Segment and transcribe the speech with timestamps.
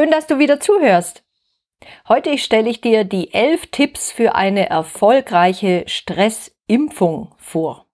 [0.00, 1.24] Schön, dass du wieder zuhörst.
[2.08, 7.84] Heute stelle ich dir die elf Tipps für eine erfolgreiche Stressimpfung vor.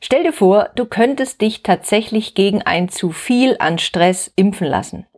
[0.00, 5.08] Stell dir vor, du könntest dich tatsächlich gegen ein zu viel an Stress impfen lassen.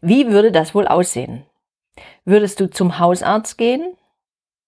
[0.00, 1.44] Wie würde das wohl aussehen?
[2.24, 3.94] Würdest du zum Hausarzt gehen?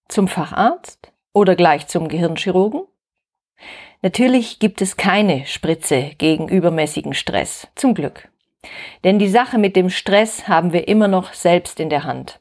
[0.09, 1.15] Zum Facharzt?
[1.33, 2.83] Oder gleich zum Gehirnchirurgen?
[4.03, 8.28] Natürlich gibt es keine Spritze gegen übermäßigen Stress, zum Glück.
[9.05, 12.41] Denn die Sache mit dem Stress haben wir immer noch selbst in der Hand.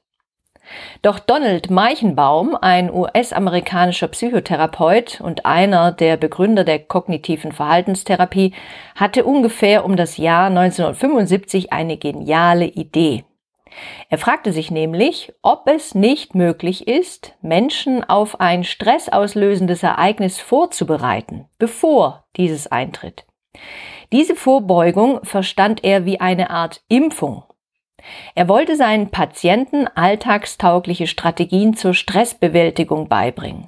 [1.02, 8.54] Doch Donald Meichenbaum, ein US-amerikanischer Psychotherapeut und einer der Begründer der kognitiven Verhaltenstherapie,
[8.96, 13.24] hatte ungefähr um das Jahr 1975 eine geniale Idee.
[14.10, 21.48] Er fragte sich nämlich, ob es nicht möglich ist, Menschen auf ein stressauslösendes Ereignis vorzubereiten,
[21.60, 23.26] bevor dieses eintritt.
[24.12, 27.44] Diese Vorbeugung verstand er wie eine Art Impfung.
[28.36, 33.68] Er wollte seinen Patienten alltagstaugliche Strategien zur Stressbewältigung beibringen,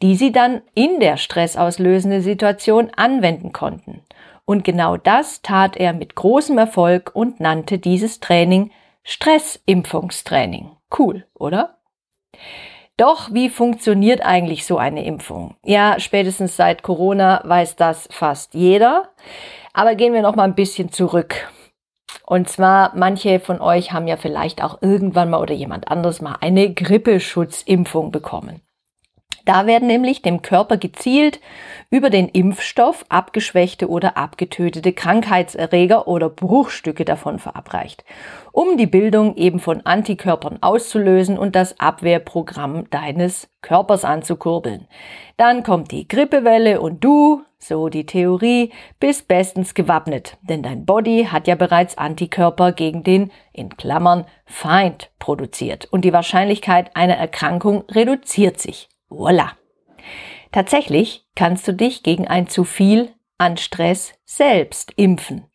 [0.00, 4.02] die sie dann in der stressauslösenden Situation anwenden konnten.
[4.46, 8.70] Und genau das tat er mit großem Erfolg und nannte dieses Training
[9.02, 10.70] Stressimpfungstraining.
[10.96, 11.78] Cool, oder?
[12.96, 15.56] Doch wie funktioniert eigentlich so eine Impfung?
[15.64, 19.10] Ja, spätestens seit Corona weiß das fast jeder.
[19.74, 21.34] Aber gehen wir noch mal ein bisschen zurück.
[22.26, 26.36] Und zwar, manche von euch haben ja vielleicht auch irgendwann mal oder jemand anderes mal
[26.40, 28.63] eine Grippeschutzimpfung bekommen.
[29.44, 31.38] Da werden nämlich dem Körper gezielt
[31.90, 38.04] über den Impfstoff abgeschwächte oder abgetötete Krankheitserreger oder Bruchstücke davon verabreicht,
[38.52, 44.88] um die Bildung eben von Antikörpern auszulösen und das Abwehrprogramm deines Körpers anzukurbeln.
[45.36, 51.28] Dann kommt die Grippewelle und du, so die Theorie, bist bestens gewappnet, denn dein Body
[51.30, 57.84] hat ja bereits Antikörper gegen den, in Klammern, Feind produziert und die Wahrscheinlichkeit einer Erkrankung
[57.90, 58.88] reduziert sich.
[59.16, 59.52] Voila!
[60.52, 65.46] Tatsächlich kannst du dich gegen ein zu viel an Stress selbst impfen,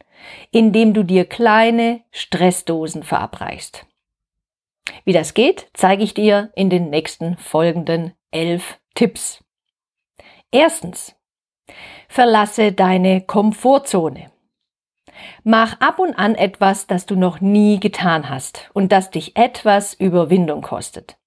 [0.51, 3.85] indem du dir kleine Stressdosen verabreichst.
[5.05, 9.43] Wie das geht, zeige ich dir in den nächsten folgenden elf Tipps.
[10.51, 11.15] Erstens.
[12.07, 14.31] Verlasse deine Komfortzone.
[15.43, 19.93] Mach ab und an etwas, das du noch nie getan hast und das dich etwas
[19.93, 21.18] Überwindung kostet.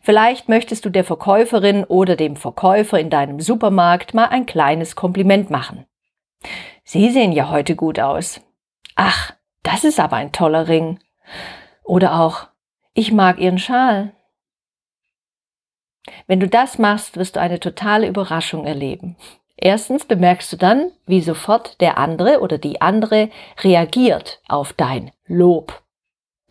[0.00, 5.50] Vielleicht möchtest du der Verkäuferin oder dem Verkäufer in deinem Supermarkt mal ein kleines Kompliment
[5.50, 5.86] machen.
[6.84, 8.40] Sie sehen ja heute gut aus.
[8.94, 11.00] Ach, das ist aber ein toller Ring.
[11.82, 12.46] Oder auch,
[12.94, 14.12] ich mag Ihren Schal.
[16.26, 19.16] Wenn du das machst, wirst du eine totale Überraschung erleben.
[19.56, 23.30] Erstens bemerkst du dann, wie sofort der andere oder die andere
[23.60, 25.82] reagiert auf dein Lob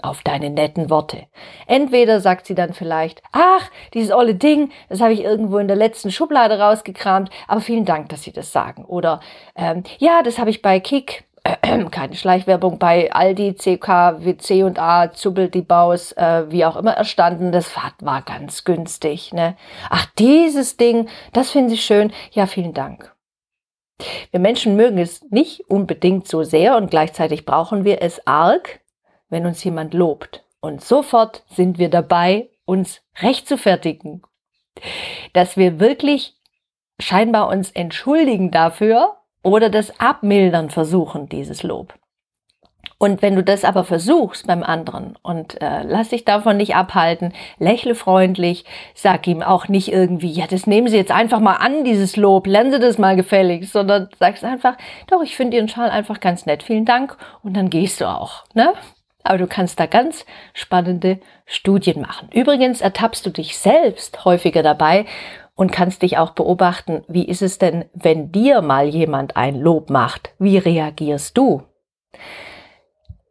[0.01, 1.27] auf deine netten Worte.
[1.67, 5.77] Entweder sagt sie dann vielleicht, ach, dieses olle Ding, das habe ich irgendwo in der
[5.77, 8.85] letzten Schublade rausgekramt, aber vielen Dank, dass Sie das sagen.
[8.85, 9.19] Oder
[9.55, 14.79] ähm, ja, das habe ich bei Kick, äh, keine Schleichwerbung, bei Aldi, CK, WC und
[14.79, 19.33] A, Zubbel, die Baus, äh, wie auch immer erstanden, das war ganz günstig.
[19.33, 19.55] Ne?
[19.89, 22.11] Ach, dieses Ding, das finde ich schön.
[22.31, 23.15] Ja, vielen Dank.
[24.31, 28.81] Wir Menschen mögen es nicht unbedingt so sehr und gleichzeitig brauchen wir es arg,
[29.35, 30.45] wenn uns jemand lobt.
[30.61, 34.21] Und sofort sind wir dabei, uns recht zu fertigen.
[35.33, 36.35] Dass wir wirklich
[37.01, 41.95] scheinbar uns entschuldigen dafür oder das abmildern versuchen, dieses Lob.
[42.97, 47.33] Und wenn du das aber versuchst beim anderen und äh, lass dich davon nicht abhalten,
[47.59, 51.83] lächle freundlich, sag ihm auch nicht irgendwie, ja, das nehmen Sie jetzt einfach mal an,
[51.83, 54.77] dieses Lob, lernen Sie das mal gefällig, sondern sagst einfach,
[55.07, 58.45] doch, ich finde Ihren Schal einfach ganz nett, vielen Dank und dann gehst du auch,
[58.53, 58.73] ne?
[59.25, 62.29] Aber du kannst da ganz spannende Studien machen.
[62.31, 65.05] Übrigens ertappst du dich selbst häufiger dabei
[65.55, 69.89] und kannst dich auch beobachten, wie ist es denn, wenn dir mal jemand ein Lob
[69.89, 70.33] macht?
[70.37, 71.63] Wie reagierst du?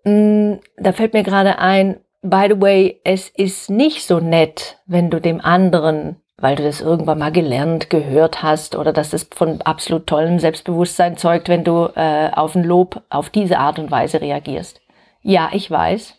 [0.04, 5.10] Hm, da fällt mir gerade ein, by the way, es ist nicht so nett, wenn
[5.10, 9.62] du dem anderen, weil du das irgendwann mal gelernt, gehört hast oder dass es von
[9.62, 14.20] absolut tollem Selbstbewusstsein zeugt, wenn du äh, auf ein Lob auf diese Art und Weise
[14.20, 14.80] reagierst.
[15.24, 16.14] Ja, ich weiß.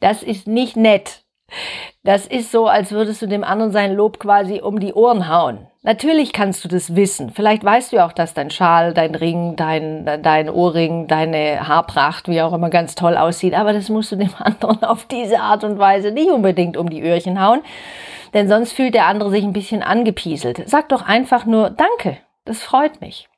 [0.00, 1.22] Das ist nicht nett.
[2.04, 5.66] Das ist so, als würdest du dem anderen sein Lob quasi um die Ohren hauen.
[5.82, 7.30] Natürlich kannst du das wissen.
[7.30, 12.40] Vielleicht weißt du auch, dass dein Schal, dein Ring, dein, dein Ohrring, deine Haarpracht, wie
[12.40, 13.54] auch immer, ganz toll aussieht.
[13.54, 17.02] Aber das musst du dem anderen auf diese Art und Weise nicht unbedingt um die
[17.02, 17.62] Öhrchen hauen.
[18.32, 20.62] Denn sonst fühlt der andere sich ein bisschen angepieselt.
[20.66, 22.18] Sag doch einfach nur Danke.
[22.44, 23.28] Das freut mich.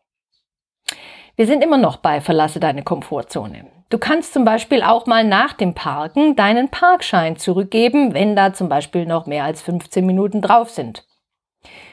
[1.37, 3.67] Wir sind immer noch bei Verlasse deine Komfortzone.
[3.91, 8.71] Du kannst zum Beispiel auch mal nach dem Parken deinen Parkschein zurückgeben, wenn da zum
[8.71, 11.07] Beispiel noch mehr als 15 Minuten drauf sind.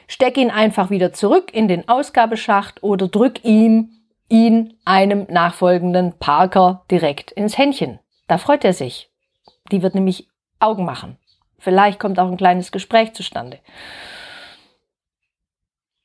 [0.08, 3.90] Steck ihn einfach wieder zurück in den Ausgabeschacht oder drück ihm,
[4.30, 8.00] ihn einem nachfolgenden Parker direkt ins Händchen.
[8.28, 9.10] Da freut er sich.
[9.70, 10.26] Die wird nämlich
[10.58, 11.18] Augen machen.
[11.58, 13.58] Vielleicht kommt auch ein kleines Gespräch zustande.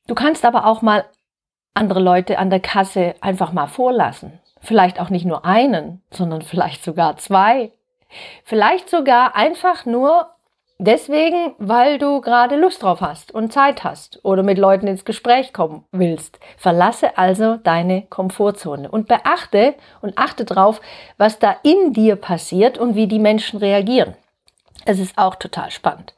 [0.06, 1.06] Du kannst aber auch mal
[1.74, 4.40] andere Leute an der Kasse einfach mal vorlassen.
[4.60, 7.72] Vielleicht auch nicht nur einen, sondern vielleicht sogar zwei.
[8.44, 10.26] Vielleicht sogar einfach nur
[10.78, 15.52] deswegen, weil du gerade Lust drauf hast und Zeit hast oder mit Leuten ins Gespräch
[15.52, 16.40] kommen willst.
[16.56, 20.80] Verlasse also deine Komfortzone und beachte und achte drauf,
[21.18, 24.14] was da in dir passiert und wie die Menschen reagieren.
[24.84, 26.14] Es ist auch total spannend.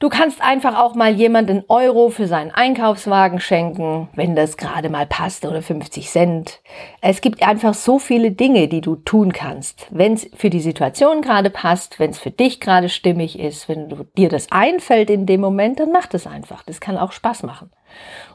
[0.00, 5.06] Du kannst einfach auch mal jemanden Euro für seinen Einkaufswagen schenken, wenn das gerade mal
[5.06, 6.60] passt oder 50 Cent.
[7.00, 9.88] Es gibt einfach so viele Dinge, die du tun kannst.
[9.90, 13.88] Wenn es für die Situation gerade passt, wenn es für dich gerade stimmig ist, wenn
[13.88, 16.62] du, dir das einfällt in dem Moment, dann mach das einfach.
[16.62, 17.72] Das kann auch Spaß machen.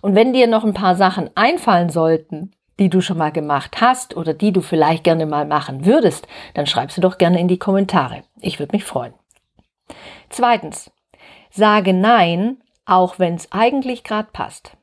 [0.01, 4.17] Und wenn dir noch ein paar Sachen einfallen sollten, die du schon mal gemacht hast
[4.17, 7.59] oder die du vielleicht gerne mal machen würdest, dann schreib sie doch gerne in die
[7.59, 8.23] Kommentare.
[8.41, 9.13] Ich würde mich freuen.
[10.29, 10.91] Zweitens,
[11.55, 14.75] Sage Nein, auch wenn es eigentlich gerade passt.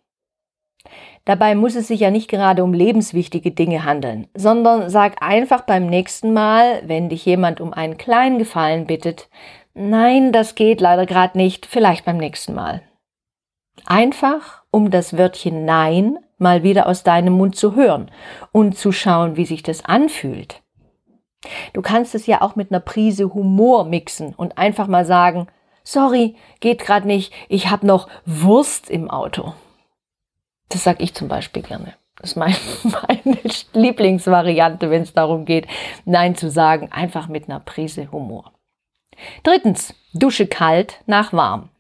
[1.25, 5.87] Dabei muss es sich ja nicht gerade um lebenswichtige Dinge handeln, sondern sag einfach beim
[5.87, 9.29] nächsten Mal, wenn dich jemand um einen kleinen Gefallen bittet,
[9.75, 12.83] nein, das geht leider gerade nicht, vielleicht beim nächsten Mal.
[13.85, 18.13] Einfach, um das Wörtchen Nein mal wieder aus deinem Mund zu hören
[18.53, 20.63] und zu schauen, wie sich das anfühlt.
[21.73, 25.49] Du kannst es ja auch mit einer Prise Humor mixen und einfach mal sagen,
[25.83, 29.55] sorry, geht gerade nicht, ich habe noch Wurst im Auto.
[30.69, 31.95] Das sag ich zum Beispiel gerne.
[32.17, 32.55] Das ist mein,
[32.85, 33.39] meine
[33.73, 35.67] Lieblingsvariante, wenn es darum geht,
[36.05, 38.53] Nein zu sagen, einfach mit einer Prise Humor.
[39.43, 41.71] Drittens, dusche kalt nach warm.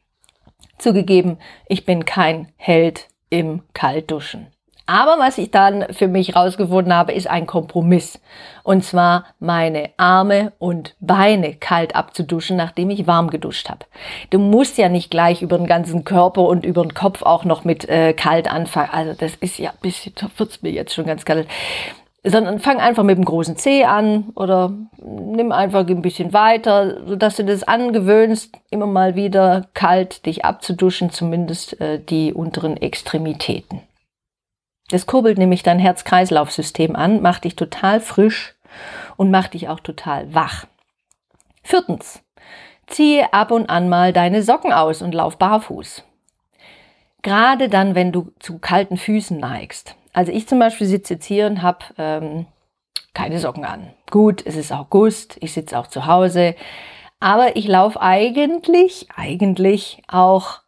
[0.78, 4.48] Zugegeben, ich bin kein Held im Kaltduschen.
[4.90, 8.20] Aber was ich dann für mich rausgefunden habe, ist ein Kompromiss.
[8.64, 13.86] Und zwar meine Arme und Beine kalt abzuduschen, nachdem ich warm geduscht habe.
[14.30, 17.62] Du musst ja nicht gleich über den ganzen Körper und über den Kopf auch noch
[17.62, 18.90] mit äh, kalt anfangen.
[18.90, 21.46] Also das ist ja ein bisschen, da wird's mir jetzt schon ganz kalt
[22.22, 27.36] sondern fang einfach mit dem großen C an oder nimm einfach ein bisschen weiter, sodass
[27.36, 33.80] du das angewöhnst, immer mal wieder kalt dich abzuduschen, zumindest äh, die unteren Extremitäten.
[34.90, 38.54] Das kurbelt nämlich dein Herz-Kreislauf-System an, macht dich total frisch
[39.16, 40.66] und macht dich auch total wach.
[41.62, 42.22] Viertens,
[42.86, 46.04] ziehe ab und an mal deine Socken aus und lauf barfuß.
[47.22, 49.94] Gerade dann, wenn du zu kalten Füßen neigst.
[50.12, 52.46] Also ich zum Beispiel sitze jetzt hier und habe ähm,
[53.14, 53.92] keine Socken an.
[54.10, 56.56] Gut, es ist August, ich sitze auch zu Hause,
[57.20, 60.60] aber ich laufe eigentlich, eigentlich auch,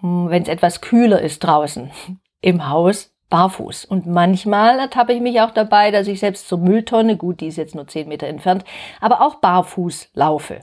[0.00, 1.90] hm, wenn es etwas kühler ist draußen
[2.40, 3.86] im Haus, barfuß.
[3.86, 7.56] Und manchmal ertappe ich mich auch dabei, dass ich selbst zur Mülltonne, gut, die ist
[7.56, 8.64] jetzt nur zehn Meter entfernt,
[9.00, 10.60] aber auch barfuß laufe.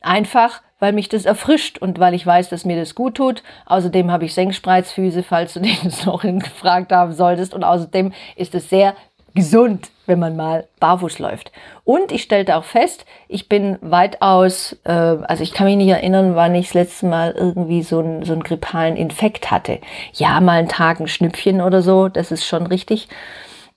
[0.00, 3.42] Einfach, weil mich das erfrischt und weil ich weiß, dass mir das gut tut.
[3.66, 7.54] Außerdem habe ich Senkspreizfüße, falls du den noch gefragt haben solltest.
[7.54, 8.94] Und außerdem ist es sehr
[9.34, 11.52] gesund, wenn man mal barfuß läuft.
[11.84, 16.34] Und ich stellte auch fest, ich bin weitaus, äh, also ich kann mich nicht erinnern,
[16.34, 19.78] wann ich das letzte Mal irgendwie so, ein, so einen grippalen Infekt hatte.
[20.12, 23.08] Ja, mal einen Tag ein Schnüpfchen oder so, das ist schon richtig.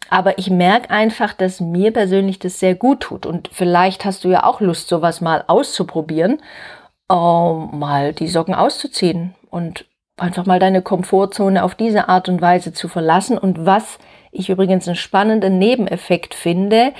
[0.09, 3.25] Aber ich merke einfach, dass mir persönlich das sehr gut tut.
[3.25, 6.41] Und vielleicht hast du ja auch Lust, sowas mal auszuprobieren,
[7.09, 9.85] äh, mal die Socken auszuziehen und
[10.17, 13.37] einfach mal deine Komfortzone auf diese Art und Weise zu verlassen.
[13.37, 13.99] Und was
[14.31, 16.93] ich übrigens einen spannenden Nebeneffekt finde,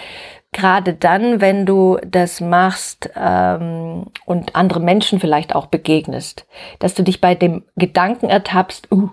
[0.51, 6.45] gerade dann, wenn du das machst ähm, und andere Menschen vielleicht auch begegnest,
[6.79, 9.09] dass du dich bei dem Gedanken ertappst, uh,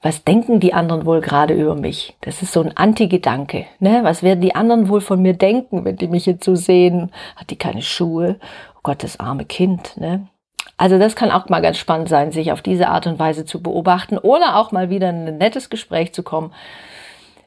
[0.00, 2.16] was denken die anderen wohl gerade über mich?
[2.22, 3.66] Das ist so ein Anti-Gedanke.
[3.80, 4.00] Ne?
[4.02, 7.10] Was werden die anderen wohl von mir denken, wenn die mich jetzt so sehen?
[7.36, 8.36] Hat die keine Schuhe?
[8.76, 9.96] Oh Gott, das arme Kind.
[9.98, 10.28] Ne?
[10.76, 13.60] Also das kann auch mal ganz spannend sein, sich auf diese Art und Weise zu
[13.60, 16.52] beobachten oder auch mal wieder in ein nettes Gespräch zu kommen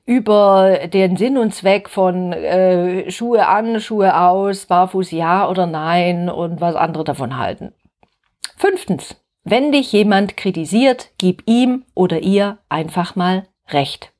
[0.05, 6.29] über den Sinn und Zweck von äh, Schuhe an, Schuhe aus, barfuß ja oder nein
[6.29, 7.73] und was andere davon halten.
[8.57, 14.11] Fünftens, wenn dich jemand kritisiert, gib ihm oder ihr einfach mal Recht.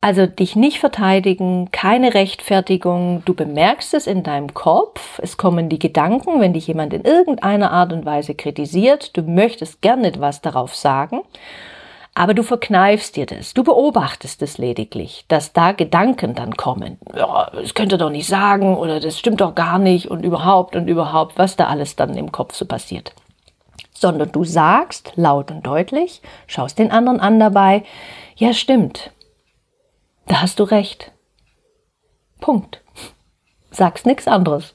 [0.00, 5.80] Also dich nicht verteidigen, keine Rechtfertigung, du bemerkst es in deinem Kopf, es kommen die
[5.80, 10.76] Gedanken, wenn dich jemand in irgendeiner Art und Weise kritisiert, du möchtest gerne etwas darauf
[10.76, 11.22] sagen,
[12.18, 17.48] aber du verkneifst dir das, du beobachtest es lediglich, dass da Gedanken dann kommen, ja,
[17.52, 20.88] das könnt ihr doch nicht sagen oder das stimmt doch gar nicht und überhaupt und
[20.88, 23.12] überhaupt, was da alles dann im Kopf so passiert.
[23.94, 27.84] Sondern du sagst laut und deutlich, schaust den anderen an dabei,
[28.34, 29.12] ja stimmt,
[30.26, 31.12] da hast du recht.
[32.40, 32.82] Punkt.
[33.70, 34.74] Sagst nichts anderes.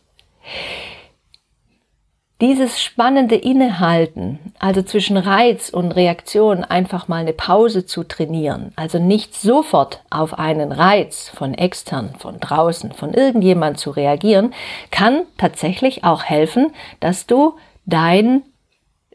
[2.41, 8.99] Dieses spannende Innehalten, also zwischen Reiz und Reaktion einfach mal eine Pause zu trainieren, also
[8.99, 14.53] nicht sofort auf einen Reiz von extern, von draußen, von irgendjemand zu reagieren,
[14.91, 18.41] kann tatsächlich auch helfen, dass du dein,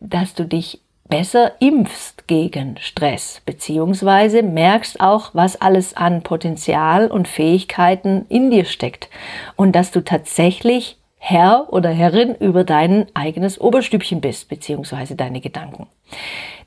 [0.01, 7.29] dass du dich besser impfst gegen Stress, beziehungsweise merkst auch, was alles an Potenzial und
[7.29, 9.09] Fähigkeiten in dir steckt.
[9.57, 15.87] Und dass du tatsächlich Herr oder Herrin über dein eigenes Oberstübchen bist, beziehungsweise deine Gedanken.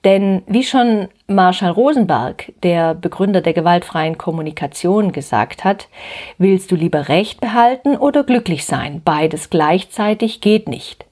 [0.04, 5.88] Denn wie schon Marshall Rosenberg, der Begründer der gewaltfreien Kommunikation, gesagt hat,
[6.38, 9.02] willst du lieber Recht behalten oder glücklich sein?
[9.04, 11.06] Beides gleichzeitig geht nicht.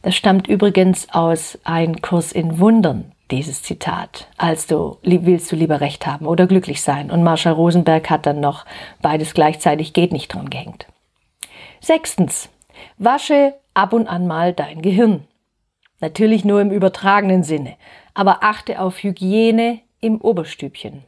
[0.00, 4.28] Das stammt übrigens aus Ein Kurs in Wundern, dieses Zitat.
[4.38, 7.10] Also willst du lieber Recht haben oder glücklich sein.
[7.10, 8.64] Und Marshall Rosenberg hat dann noch
[9.02, 10.86] beides gleichzeitig geht nicht dran gehängt.
[11.80, 12.48] Sechstens,
[12.98, 15.24] wasche ab und an mal dein Gehirn.
[16.00, 17.76] Natürlich nur im übertragenen Sinne,
[18.14, 21.04] aber achte auf Hygiene im Oberstübchen.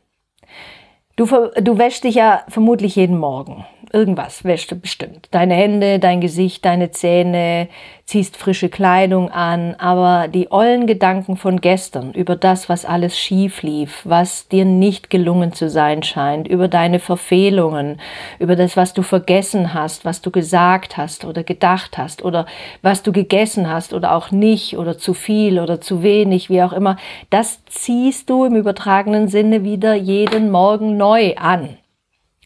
[1.16, 3.64] Du, du wäschst dich ja vermutlich jeden Morgen
[3.94, 5.28] irgendwas wäschst du bestimmt.
[5.30, 7.68] Deine Hände, dein Gesicht, deine Zähne,
[8.06, 13.62] ziehst frische Kleidung an, aber die ollen Gedanken von gestern über das, was alles schief
[13.62, 17.98] lief, was dir nicht gelungen zu sein scheint, über deine Verfehlungen,
[18.38, 22.44] über das, was du vergessen hast, was du gesagt hast oder gedacht hast oder
[22.82, 26.74] was du gegessen hast oder auch nicht oder zu viel oder zu wenig, wie auch
[26.74, 26.96] immer,
[27.30, 31.78] das ziehst du im übertragenen Sinne wieder jeden Morgen neu an.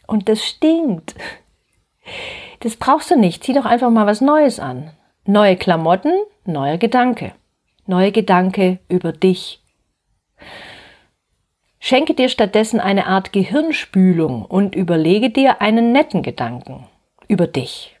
[0.07, 1.15] Und das stinkt.
[2.61, 3.43] Das brauchst du nicht.
[3.43, 4.91] Zieh doch einfach mal was Neues an.
[5.31, 6.13] Neue Klamotten,
[6.45, 7.33] neuer Gedanke.
[7.85, 9.61] Neue Gedanke über dich.
[11.79, 16.87] Schenke dir stattdessen eine Art Gehirnspülung und überlege dir einen netten Gedanken
[17.27, 17.95] über dich,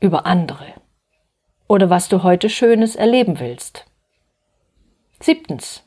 [0.00, 0.66] über andere
[1.68, 3.84] oder was du heute Schönes erleben willst.
[5.20, 5.84] Siebtens.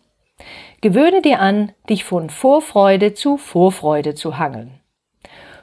[0.80, 4.80] Gewöhne dir an, dich von Vorfreude zu Vorfreude zu hangeln.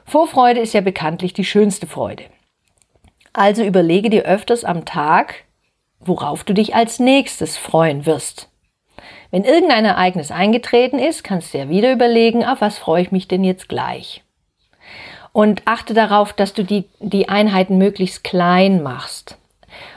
[0.05, 2.25] Vorfreude ist ja bekanntlich die schönste Freude.
[3.37, 5.43] Also überlege dir öfters am Tag,
[5.99, 8.49] worauf du dich als nächstes freuen wirst.
[9.29, 13.27] Wenn irgendein Ereignis eingetreten ist, kannst du ja wieder überlegen, auf was freue ich mich
[13.27, 14.23] denn jetzt gleich.
[15.33, 19.37] Und achte darauf, dass du die, die Einheiten möglichst klein machst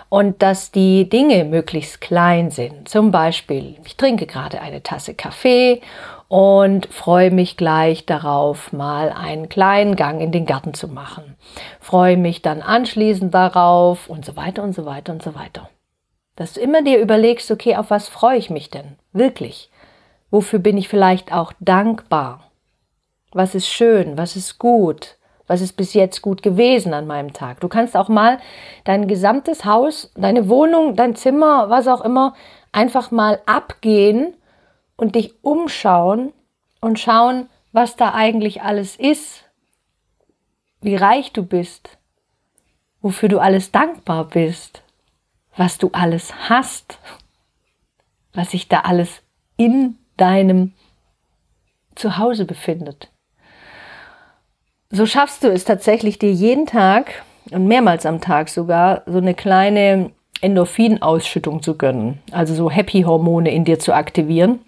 [0.09, 2.89] und dass die Dinge möglichst klein sind.
[2.89, 5.81] Zum Beispiel, ich trinke gerade eine Tasse Kaffee
[6.29, 11.37] und freue mich gleich darauf, mal einen kleinen Gang in den Garten zu machen.
[11.81, 15.71] Freue mich dann anschließend darauf und so weiter und so weiter und so weiter.
[16.37, 19.71] Dass du immer dir überlegst, okay, auf was freue ich mich denn wirklich?
[20.31, 22.51] Wofür bin ich vielleicht auch dankbar?
[23.33, 24.19] Was ist schön?
[24.19, 25.17] Was ist gut?
[25.47, 27.61] Was ist bis jetzt gut gewesen an meinem Tag?
[27.61, 28.39] Du kannst auch mal
[28.85, 32.35] dein gesamtes Haus, deine Wohnung, dein Zimmer, was auch immer,
[32.71, 34.35] einfach mal abgehen
[34.99, 36.35] und dich umschauen
[36.83, 39.45] und schauen, was da eigentlich alles ist,
[40.83, 41.97] wie reich du bist,
[43.01, 44.83] wofür du alles dankbar bist,
[45.57, 46.99] was du alles hast,
[48.35, 49.23] was sich da alles
[49.57, 50.73] in deinem
[51.95, 53.11] Zuhause befindet.
[54.91, 59.35] So schaffst du es tatsächlich dir jeden Tag und mehrmals am Tag sogar so eine
[59.35, 64.61] kleine Endorphinausschüttung zu gönnen, also so Happy-Hormone in dir zu aktivieren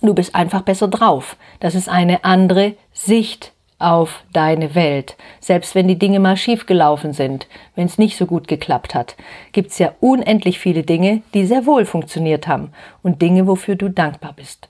[0.00, 1.36] Du bist einfach besser drauf.
[1.60, 5.16] Das ist eine andere Sicht auf deine Welt.
[5.40, 9.16] Selbst wenn die Dinge mal schief gelaufen sind, wenn es nicht so gut geklappt hat,
[9.52, 13.88] gibt es ja unendlich viele Dinge, die sehr wohl funktioniert haben und Dinge, wofür du
[13.88, 14.68] dankbar bist.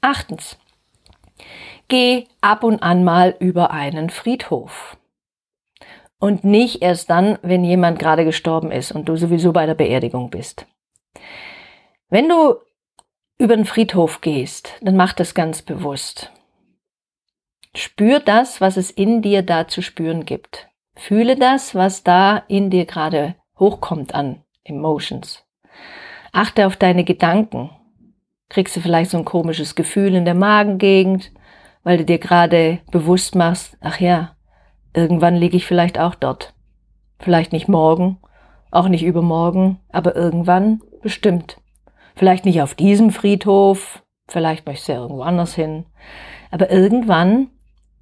[0.00, 0.58] Achtens.
[1.86, 4.96] Geh ab und an mal über einen Friedhof.
[6.20, 10.30] Und nicht erst dann, wenn jemand gerade gestorben ist und du sowieso bei der Beerdigung
[10.30, 10.66] bist.
[12.10, 12.56] Wenn du
[13.38, 16.32] über den Friedhof gehst, dann mach das ganz bewusst.
[17.74, 20.68] Spür das, was es in dir da zu spüren gibt.
[20.96, 25.44] Fühle das, was da in dir gerade hochkommt an Emotions.
[26.32, 27.70] Achte auf deine Gedanken.
[28.48, 31.30] Kriegst du vielleicht so ein komisches Gefühl in der Magengegend,
[31.84, 34.36] weil du dir gerade bewusst machst, ach ja,
[34.94, 36.54] irgendwann liege ich vielleicht auch dort.
[37.20, 38.18] Vielleicht nicht morgen,
[38.72, 41.58] auch nicht übermorgen, aber irgendwann bestimmt.
[42.18, 45.86] Vielleicht nicht auf diesem Friedhof, vielleicht möchtest du ja irgendwo anders hin,
[46.50, 47.48] aber irgendwann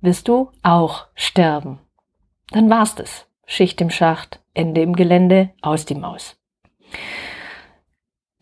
[0.00, 1.80] wirst du auch sterben.
[2.50, 3.26] Dann war's das.
[3.44, 6.40] Schicht im Schacht, Ende im Gelände, aus die Maus.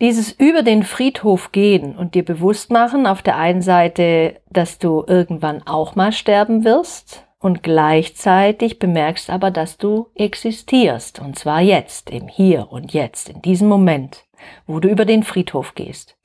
[0.00, 5.02] Dieses über den Friedhof gehen und dir bewusst machen, auf der einen Seite, dass du
[5.08, 12.08] irgendwann auch mal sterben wirst und gleichzeitig bemerkst aber, dass du existierst und zwar jetzt,
[12.08, 14.24] im Hier und Jetzt, in diesem Moment,
[14.66, 16.16] wo du über den Friedhof gehst.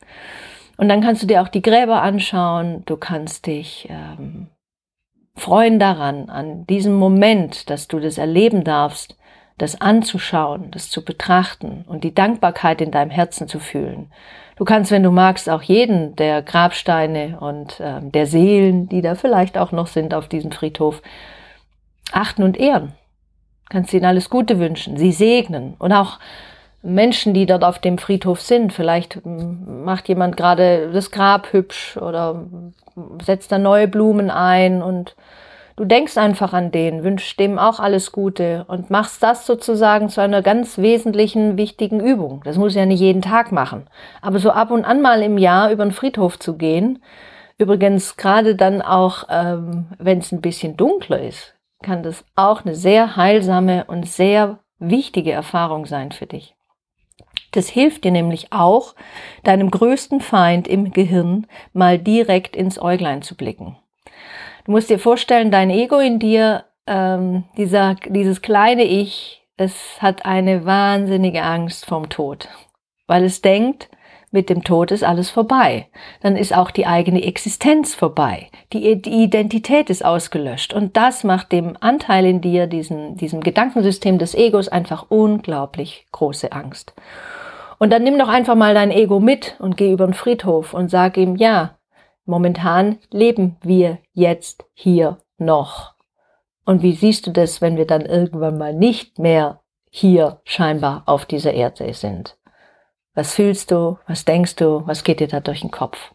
[0.78, 4.48] Und dann kannst du dir auch die Gräber anschauen, du kannst dich ähm,
[5.36, 9.18] freuen daran, an diesem Moment, dass du das erleben darfst,
[9.58, 14.10] das anzuschauen, das zu betrachten und die Dankbarkeit in deinem Herzen zu fühlen.
[14.60, 19.16] Du kannst, wenn du magst, auch jeden der Grabsteine und äh, der Seelen, die da
[19.16, 21.02] vielleicht auch noch sind auf diesem Friedhof,
[22.12, 22.92] achten und ehren.
[23.70, 26.20] Kannst ihnen alles Gute wünschen, sie segnen und auch
[26.82, 28.74] Menschen, die dort auf dem Friedhof sind.
[28.74, 32.44] Vielleicht macht jemand gerade das Grab hübsch oder
[33.24, 35.16] setzt da neue Blumen ein und
[35.80, 40.20] Du denkst einfach an den, wünschst dem auch alles Gute und machst das sozusagen zu
[40.20, 42.42] einer ganz wesentlichen, wichtigen Übung.
[42.44, 43.88] Das muss ja nicht jeden Tag machen.
[44.22, 47.02] Aber so ab und an mal im Jahr über den Friedhof zu gehen,
[47.58, 52.76] übrigens gerade dann auch, ähm, wenn es ein bisschen dunkler ist, kann das auch eine
[52.76, 56.56] sehr heilsame und sehr wichtige Erfahrung sein für dich.
[57.54, 58.96] Das hilft dir nämlich auch,
[59.46, 63.78] deinem größten Feind im Gehirn mal direkt ins Äuglein zu blicken.
[64.70, 70.28] Du musst dir vorstellen, dein Ego in dir, ähm, dieser, dieses kleine Ich, es hat
[70.28, 72.50] eine wahnsinnige Angst vom Tod,
[73.08, 73.90] weil es denkt,
[74.30, 75.88] mit dem Tod ist alles vorbei.
[76.22, 78.52] Dann ist auch die eigene Existenz vorbei.
[78.72, 80.72] Die, die, Identität ist ausgelöscht.
[80.72, 86.52] Und das macht dem Anteil in dir, diesem, diesem Gedankensystem des Egos, einfach unglaublich große
[86.52, 86.94] Angst.
[87.80, 90.92] Und dann nimm doch einfach mal dein Ego mit und geh über den Friedhof und
[90.92, 91.79] sag ihm, ja,
[92.30, 95.96] Momentan leben wir jetzt hier noch.
[96.64, 101.26] Und wie siehst du das, wenn wir dann irgendwann mal nicht mehr hier scheinbar auf
[101.26, 102.38] dieser Erde sind?
[103.16, 103.98] Was fühlst du?
[104.06, 104.84] Was denkst du?
[104.86, 106.14] Was geht dir da durch den Kopf?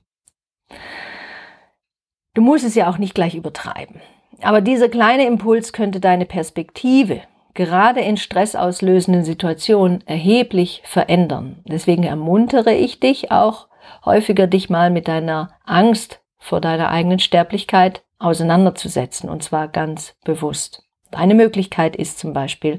[2.34, 4.00] Du musst es ja auch nicht gleich übertreiben.
[4.40, 7.22] Aber dieser kleine Impuls könnte deine Perspektive
[7.54, 11.64] gerade in stressauslösenden Situationen erheblich verändern.
[11.66, 13.66] Deswegen ermuntere ich dich auch,
[14.04, 20.84] häufiger dich mal mit deiner Angst vor deiner eigenen Sterblichkeit auseinanderzusetzen und zwar ganz bewusst.
[21.10, 22.78] Eine Möglichkeit ist zum Beispiel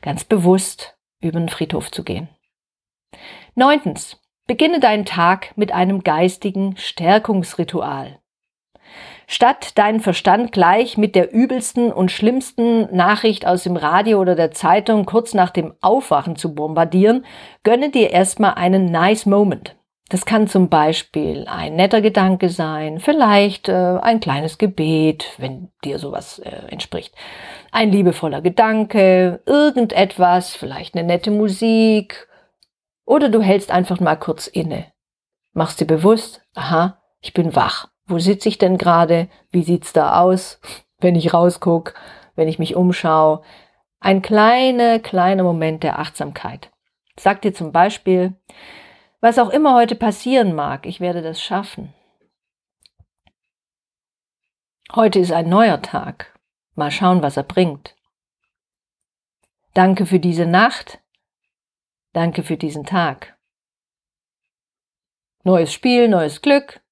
[0.00, 2.28] ganz bewusst über den Friedhof zu gehen.
[3.54, 4.20] Neuntens.
[4.46, 8.18] Beginne deinen Tag mit einem geistigen Stärkungsritual.
[9.26, 14.50] Statt deinen Verstand gleich mit der übelsten und schlimmsten Nachricht aus dem Radio oder der
[14.50, 17.24] Zeitung kurz nach dem Aufwachen zu bombardieren,
[17.62, 19.76] gönne dir erstmal einen nice Moment.
[20.10, 25.98] Das kann zum Beispiel ein netter Gedanke sein, vielleicht äh, ein kleines Gebet, wenn dir
[25.98, 27.14] sowas äh, entspricht.
[27.72, 32.28] Ein liebevoller Gedanke, irgendetwas, vielleicht eine nette Musik.
[33.06, 34.86] Oder du hältst einfach mal kurz inne.
[35.54, 37.88] Machst dir bewusst, aha, ich bin wach.
[38.06, 39.28] Wo sitze ich denn gerade?
[39.50, 40.60] Wie sieht's da aus,
[40.98, 41.94] wenn ich rausguck,
[42.36, 43.40] wenn ich mich umschaue?
[44.00, 46.70] Ein kleiner, kleiner Moment der Achtsamkeit.
[47.18, 48.34] Sag dir zum Beispiel,
[49.24, 51.94] was auch immer heute passieren mag, ich werde das schaffen.
[54.94, 56.38] Heute ist ein neuer Tag.
[56.74, 57.96] Mal schauen, was er bringt.
[59.72, 61.00] Danke für diese Nacht.
[62.12, 63.38] Danke für diesen Tag.
[65.42, 66.82] Neues Spiel, neues Glück.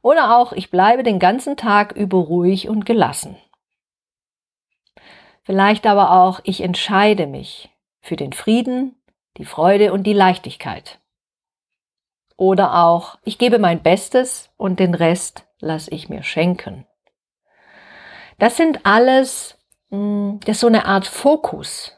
[0.00, 3.36] Oder auch, ich bleibe den ganzen Tag über ruhig und gelassen.
[5.42, 7.68] Vielleicht aber auch, ich entscheide mich
[8.00, 8.96] für den Frieden,
[9.36, 11.01] die Freude und die Leichtigkeit.
[12.36, 16.86] Oder auch, ich gebe mein Bestes und den Rest lasse ich mir schenken.
[18.38, 19.58] Das sind alles,
[19.90, 21.92] hm, das ist so eine Art Fokus,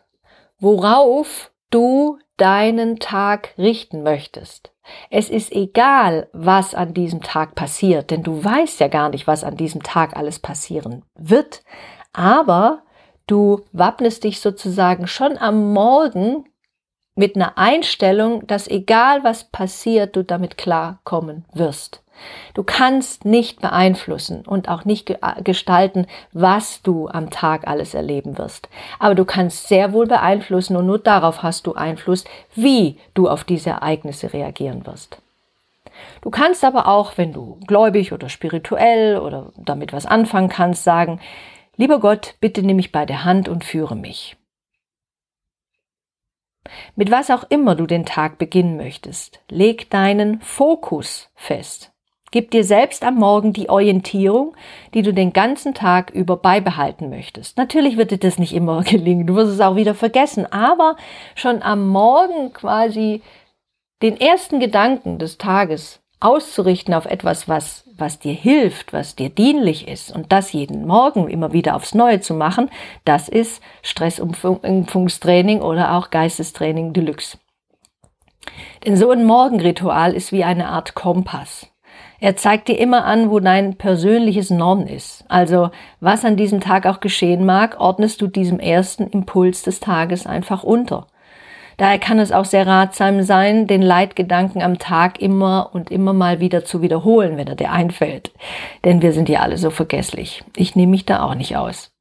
[0.59, 4.73] worauf du deinen Tag richten möchtest.
[5.11, 9.45] Es ist egal, was an diesem Tag passiert, denn du weißt ja gar nicht, was
[9.45, 11.63] an diesem Tag alles passieren wird.
[12.13, 12.83] Aber
[13.27, 16.45] du wappnest dich sozusagen schon am Morgen
[17.17, 22.03] mit einer Einstellung, dass egal was passiert, du damit klarkommen wirst.
[22.55, 28.69] Du kannst nicht beeinflussen und auch nicht gestalten, was du am Tag alles erleben wirst.
[28.99, 32.25] Aber du kannst sehr wohl beeinflussen und nur darauf hast du Einfluss,
[32.55, 35.19] wie du auf diese Ereignisse reagieren wirst.
[36.23, 41.21] Du kannst aber auch, wenn du gläubig oder spirituell oder damit was anfangen kannst, sagen,
[41.77, 44.37] lieber Gott, bitte nimm mich bei der Hand und führe mich.
[46.97, 51.93] Mit was auch immer du den Tag beginnen möchtest, leg deinen Fokus fest.
[52.31, 54.57] Gib dir selbst am Morgen die Orientierung,
[54.93, 57.57] die du den ganzen Tag über beibehalten möchtest.
[57.59, 60.97] Natürlich wird dir das nicht immer gelingen, du wirst es auch wieder vergessen, aber
[61.37, 63.23] schon am Morgen quasi
[64.03, 69.87] den ersten Gedanken des Tages auszurichten auf etwas, was, was dir hilft, was dir dienlich
[69.89, 72.71] ist und das jeden Morgen immer wieder aufs Neue zu machen,
[73.05, 77.39] das ist Stressumfangstraining oder auch Geistestraining Deluxe.
[78.85, 81.67] Denn so ein Morgenritual ist wie eine Art Kompass.
[82.21, 85.25] Er zeigt dir immer an, wo dein persönliches Norm ist.
[85.29, 90.27] Also was an diesem Tag auch geschehen mag, ordnest du diesem ersten Impuls des Tages
[90.27, 91.07] einfach unter.
[91.77, 96.41] Daher kann es auch sehr ratsam sein, den Leitgedanken am Tag immer und immer mal
[96.41, 98.33] wieder zu wiederholen, wenn er dir einfällt.
[98.85, 100.45] Denn wir sind ja alle so vergesslich.
[100.57, 101.93] Ich nehme mich da auch nicht aus.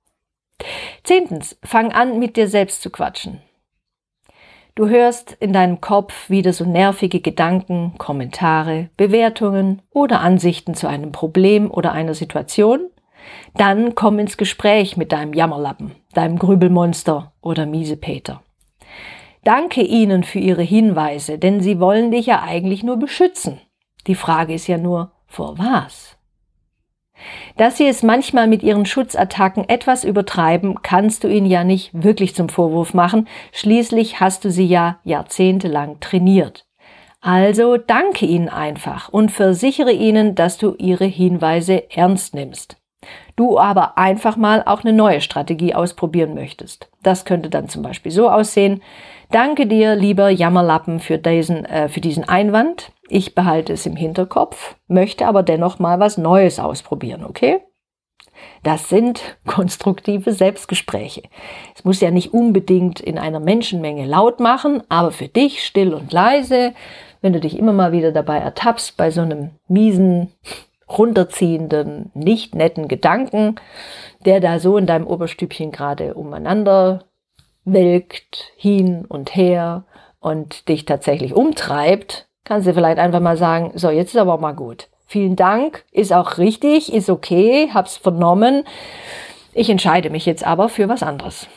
[1.04, 3.42] Zehntens, fang an, mit dir selbst zu quatschen.
[4.76, 11.12] Du hörst in deinem Kopf wieder so nervige Gedanken, Kommentare, Bewertungen oder Ansichten zu einem
[11.12, 12.90] Problem oder einer Situation.
[13.56, 18.42] Dann komm ins Gespräch mit deinem Jammerlappen, deinem Grübelmonster oder Miesepeter.
[19.44, 23.60] Danke ihnen für ihre Hinweise, denn sie wollen dich ja eigentlich nur beschützen.
[24.08, 26.18] Die Frage ist ja nur, vor was?
[27.58, 32.36] Dass sie es manchmal mit ihren Schutzattacken etwas übertreiben, kannst du ihnen ja nicht wirklich
[32.36, 33.28] zum Vorwurf machen.
[33.52, 36.66] Schließlich hast du sie ja jahrzehntelang trainiert.
[37.22, 42.78] Also danke ihnen einfach und versichere ihnen, dass du ihre Hinweise ernst nimmst.
[43.36, 46.90] Du aber einfach mal auch eine neue Strategie ausprobieren möchtest.
[47.02, 48.82] Das könnte dann zum Beispiel so aussehen.
[49.32, 52.92] Danke dir, lieber Jammerlappen, für diesen, äh, für diesen Einwand.
[53.10, 57.62] Ich behalte es im Hinterkopf, möchte aber dennoch mal was Neues ausprobieren, okay?
[58.64, 61.24] Das sind konstruktive Selbstgespräche.
[61.76, 66.12] Es muss ja nicht unbedingt in einer Menschenmenge laut machen, aber für dich still und
[66.12, 66.74] leise,
[67.22, 70.32] wenn du dich immer mal wieder dabei ertappst bei so einem miesen,
[70.90, 73.56] runterziehenden, nicht netten Gedanken,
[74.26, 77.06] der da so in deinem Oberstübchen gerade umeinander
[77.66, 79.86] welkt hin und her
[80.20, 84.54] und dich tatsächlich umtreibt, kannst du vielleicht einfach mal sagen, so, jetzt ist aber mal
[84.54, 84.90] gut.
[85.06, 88.64] Vielen Dank, ist auch richtig, ist okay, hab's vernommen.
[89.54, 91.48] Ich entscheide mich jetzt aber für was anderes.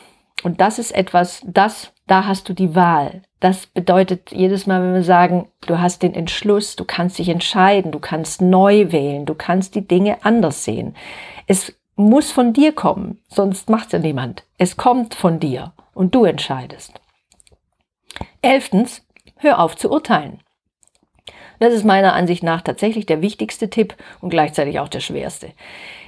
[0.43, 3.23] Und das ist etwas, das, da hast du die Wahl.
[3.39, 7.91] Das bedeutet jedes Mal, wenn wir sagen, du hast den Entschluss, du kannst dich entscheiden,
[7.91, 10.95] du kannst neu wählen, du kannst die Dinge anders sehen.
[11.47, 14.43] Es muss von dir kommen, sonst macht's ja niemand.
[14.59, 16.93] Es kommt von dir und du entscheidest.
[18.41, 19.05] Elftens,
[19.37, 20.39] hör auf zu urteilen.
[21.59, 25.49] Das ist meiner Ansicht nach tatsächlich der wichtigste Tipp und gleichzeitig auch der schwerste.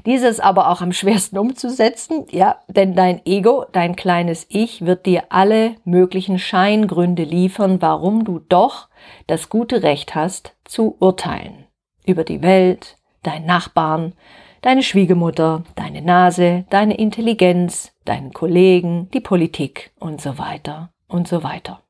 [0.05, 5.23] Dieses aber auch am schwersten umzusetzen, ja, denn dein Ego, dein kleines Ich wird dir
[5.29, 8.89] alle möglichen Scheingründe liefern, warum du doch
[9.25, 11.65] das gute Recht hast zu urteilen.
[12.05, 14.13] Über die Welt, deinen Nachbarn,
[14.61, 21.43] deine Schwiegermutter, deine Nase, deine Intelligenz, deinen Kollegen, die Politik und so weiter und so
[21.43, 21.83] weiter.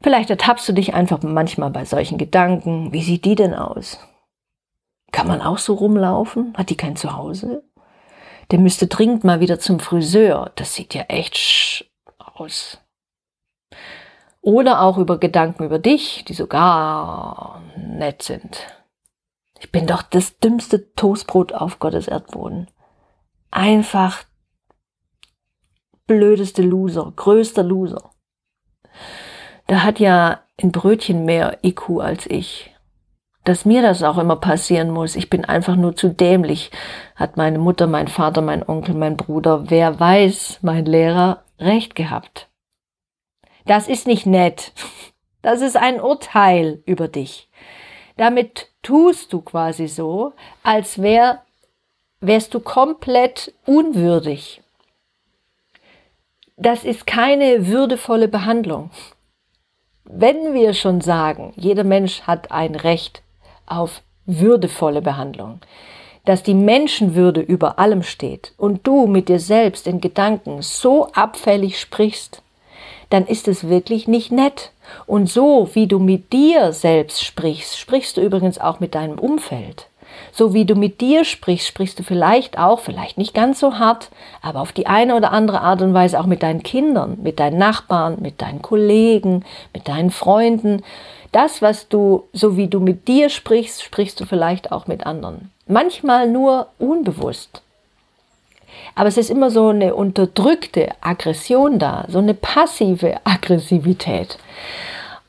[0.00, 2.92] Vielleicht ertappst du dich einfach manchmal bei solchen Gedanken.
[2.92, 3.98] Wie sieht die denn aus?
[5.10, 6.54] Kann man auch so rumlaufen?
[6.56, 7.64] Hat die kein Zuhause?
[8.50, 10.52] Der müsste dringend mal wieder zum Friseur.
[10.56, 11.90] Das sieht ja echt
[12.34, 12.78] aus.
[14.42, 18.75] Oder auch über Gedanken über dich, die sogar nett sind.
[19.66, 22.68] Ich bin doch das dümmste Toastbrot auf Gottes Erdboden.
[23.50, 24.22] Einfach
[26.06, 28.10] blödeste Loser, größter Loser.
[29.66, 32.72] Da hat ja ein Brötchen mehr IQ als ich.
[33.42, 35.16] Dass mir das auch immer passieren muss.
[35.16, 36.70] Ich bin einfach nur zu dämlich,
[37.16, 42.48] hat meine Mutter, mein Vater, mein Onkel, mein Bruder, wer weiß, mein Lehrer recht gehabt.
[43.64, 44.72] Das ist nicht nett.
[45.42, 47.50] Das ist ein Urteil über dich.
[48.16, 51.42] Damit tust du quasi so, als wär,
[52.20, 54.62] wärst du komplett unwürdig.
[56.56, 58.90] Das ist keine würdevolle Behandlung.
[60.04, 63.22] Wenn wir schon sagen, jeder Mensch hat ein Recht
[63.66, 65.58] auf würdevolle Behandlung,
[66.24, 71.80] dass die Menschenwürde über allem steht und du mit dir selbst in Gedanken so abfällig
[71.80, 72.40] sprichst,
[73.10, 74.72] dann ist es wirklich nicht nett.
[75.06, 79.88] Und so wie du mit dir selbst sprichst, sprichst du übrigens auch mit deinem Umfeld.
[80.32, 84.10] So wie du mit dir sprichst, sprichst du vielleicht auch, vielleicht nicht ganz so hart,
[84.42, 87.58] aber auf die eine oder andere Art und Weise auch mit deinen Kindern, mit deinen
[87.58, 90.82] Nachbarn, mit deinen Kollegen, mit deinen Freunden.
[91.32, 95.50] Das, was du, so wie du mit dir sprichst, sprichst du vielleicht auch mit anderen.
[95.66, 97.62] Manchmal nur unbewusst.
[98.94, 104.38] Aber es ist immer so eine unterdrückte Aggression da, so eine passive Aggressivität.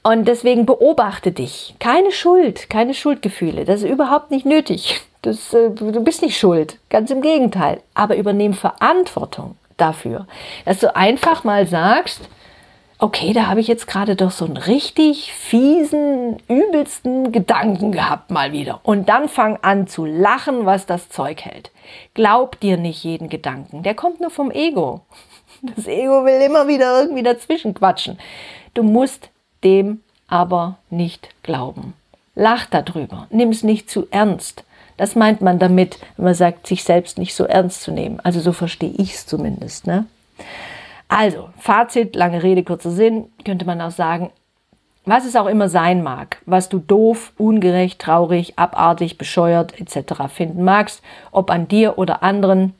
[0.03, 1.75] Und deswegen beobachte dich.
[1.79, 3.65] Keine Schuld, keine Schuldgefühle.
[3.65, 5.01] Das ist überhaupt nicht nötig.
[5.21, 6.77] Das, äh, du bist nicht schuld.
[6.89, 7.81] Ganz im Gegenteil.
[7.93, 10.25] Aber übernehm Verantwortung dafür.
[10.63, 12.21] Dass du einfach mal sagst,
[12.99, 18.51] okay, da habe ich jetzt gerade doch so einen richtig fiesen, übelsten Gedanken gehabt mal
[18.51, 18.79] wieder.
[18.83, 21.71] Und dann fang an zu lachen, was das Zeug hält.
[22.13, 23.83] Glaub dir nicht jeden Gedanken.
[23.83, 25.01] Der kommt nur vom Ego.
[25.75, 28.19] Das Ego will immer wieder irgendwie dazwischen quatschen.
[28.75, 29.29] Du musst
[29.63, 31.93] dem aber nicht glauben.
[32.35, 34.65] Lach darüber, nimm es nicht zu ernst.
[34.97, 38.19] Das meint man damit, wenn man sagt, sich selbst nicht so ernst zu nehmen.
[38.19, 39.87] Also so verstehe ich es zumindest.
[39.87, 40.05] Ne?
[41.07, 44.31] Also, Fazit, lange Rede, kurzer Sinn, könnte man auch sagen,
[45.05, 50.23] was es auch immer sein mag, was du doof, ungerecht, traurig, abartig, bescheuert etc.
[50.27, 52.73] finden magst, ob an dir oder anderen,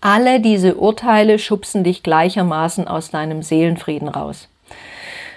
[0.00, 4.48] alle diese Urteile schubsen dich gleichermaßen aus deinem Seelenfrieden raus.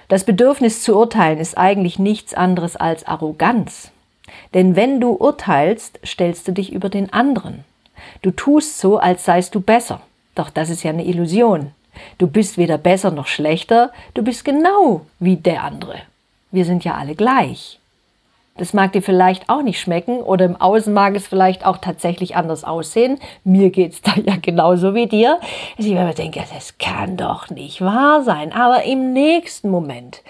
[0.07, 3.91] Das Bedürfnis zu urteilen ist eigentlich nichts anderes als Arroganz.
[4.53, 7.65] Denn wenn du urteilst, stellst du dich über den anderen.
[8.21, 9.99] Du tust so, als seist du besser.
[10.35, 11.71] Doch das ist ja eine Illusion.
[12.17, 15.95] Du bist weder besser noch schlechter, du bist genau wie der andere.
[16.51, 17.79] Wir sind ja alle gleich.
[18.55, 22.35] Das mag dir vielleicht auch nicht schmecken oder im Außen mag es vielleicht auch tatsächlich
[22.35, 23.19] anders aussehen.
[23.43, 25.39] Mir geht es da ja genauso wie dir.
[25.77, 28.53] Dass ich denke, das kann doch nicht wahr sein.
[28.53, 30.21] Aber im nächsten Moment,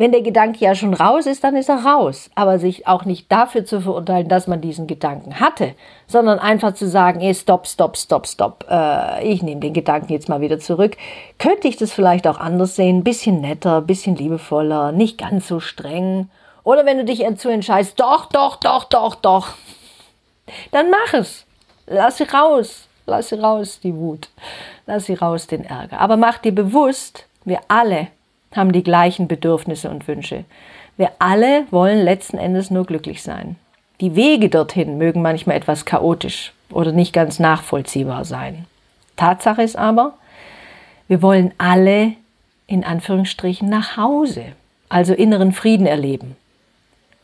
[0.00, 2.30] wenn der Gedanke ja schon raus ist, dann ist er raus.
[2.34, 5.74] Aber sich auch nicht dafür zu verurteilen, dass man diesen Gedanken hatte,
[6.06, 10.30] sondern einfach zu sagen, ey, stopp, stopp, stopp, stopp, äh, ich nehme den Gedanken jetzt
[10.30, 10.96] mal wieder zurück,
[11.38, 16.30] könnte ich das vielleicht auch anders sehen, bisschen netter, bisschen liebevoller, nicht ganz so streng
[16.64, 19.48] oder wenn du dich dazu entscheidest, doch, doch, doch, doch, doch,
[20.70, 21.44] dann mach es.
[21.86, 22.88] Lass sie raus.
[23.04, 24.30] Lass sie raus, die Wut.
[24.86, 26.00] Lass sie raus, den Ärger.
[26.00, 28.08] Aber mach dir bewusst, wir alle
[28.54, 30.44] haben die gleichen Bedürfnisse und Wünsche.
[30.96, 33.56] Wir alle wollen letzten Endes nur glücklich sein.
[34.00, 38.66] Die Wege dorthin mögen manchmal etwas chaotisch oder nicht ganz nachvollziehbar sein.
[39.16, 40.14] Tatsache ist aber,
[41.08, 42.12] wir wollen alle
[42.66, 44.44] in Anführungsstrichen nach Hause,
[44.88, 46.36] also inneren Frieden erleben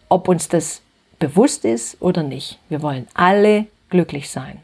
[0.09, 0.83] ob uns das
[1.19, 2.59] bewusst ist oder nicht.
[2.69, 4.59] Wir wollen alle glücklich sein.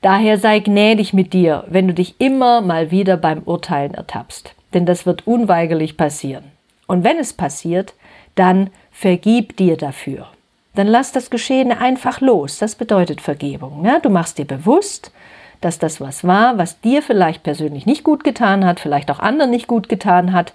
[0.00, 4.86] Daher sei gnädig mit dir, wenn du dich immer mal wieder beim Urteilen ertappst, denn
[4.86, 6.44] das wird unweigerlich passieren.
[6.86, 7.94] Und wenn es passiert,
[8.34, 10.28] dann vergib dir dafür.
[10.74, 12.58] Dann lass das Geschehene einfach los.
[12.58, 13.84] Das bedeutet Vergebung.
[13.84, 15.12] Ja, du machst dir bewusst,
[15.60, 19.50] dass das was war, was dir vielleicht persönlich nicht gut getan hat, vielleicht auch anderen
[19.50, 20.52] nicht gut getan hat,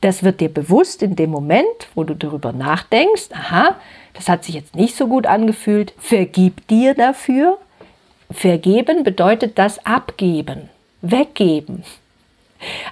[0.00, 3.76] das wird dir bewusst in dem Moment, wo du darüber nachdenkst, aha,
[4.14, 7.58] das hat sich jetzt nicht so gut angefühlt, vergib dir dafür.
[8.30, 10.68] Vergeben bedeutet das abgeben,
[11.02, 11.84] weggeben.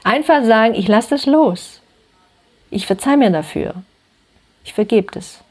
[0.04, 1.82] Einfach sagen, ich lasse das los.
[2.70, 3.74] Ich verzeih mir dafür.
[4.64, 5.42] Ich vergebe das.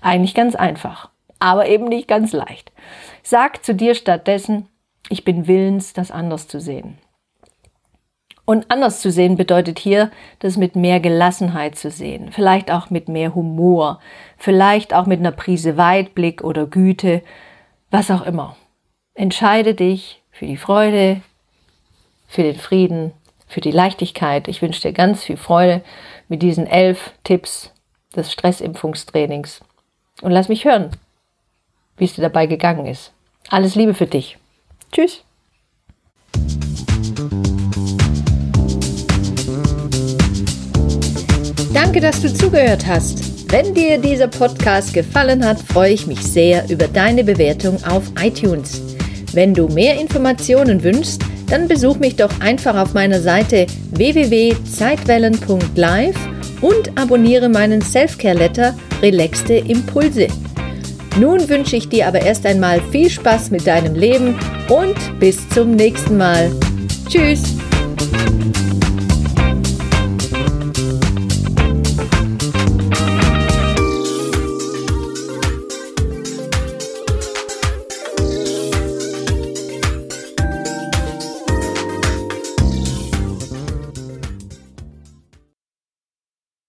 [0.00, 2.72] Eigentlich ganz einfach, aber eben nicht ganz leicht.
[3.22, 4.68] Sag zu dir stattdessen,
[5.08, 6.98] ich bin willens, das anders zu sehen.
[8.46, 13.08] Und anders zu sehen bedeutet hier, das mit mehr Gelassenheit zu sehen, vielleicht auch mit
[13.08, 14.00] mehr Humor,
[14.36, 17.22] vielleicht auch mit einer Prise Weitblick oder Güte,
[17.90, 18.56] was auch immer.
[19.14, 21.22] Entscheide dich für die Freude,
[22.26, 23.12] für den Frieden,
[23.54, 24.48] für die Leichtigkeit.
[24.48, 25.80] Ich wünsche dir ganz viel Freude
[26.28, 27.70] mit diesen elf Tipps
[28.14, 29.60] des Stressimpfungstrainings.
[30.22, 30.90] Und lass mich hören,
[31.96, 33.12] wie es dir dabei gegangen ist.
[33.48, 34.38] Alles Liebe für dich.
[34.90, 35.22] Tschüss.
[41.72, 43.52] Danke, dass du zugehört hast.
[43.52, 48.82] Wenn dir dieser Podcast gefallen hat, freue ich mich sehr über deine Bewertung auf iTunes.
[49.32, 56.16] Wenn du mehr Informationen wünschst, dann besuch mich doch einfach auf meiner Seite www.zeitwellen.live
[56.60, 60.28] und abonniere meinen Selfcare-Letter Relaxte Impulse.
[61.20, 64.36] Nun wünsche ich dir aber erst einmal viel Spaß mit deinem Leben
[64.68, 66.50] und bis zum nächsten Mal.
[67.08, 67.54] Tschüss!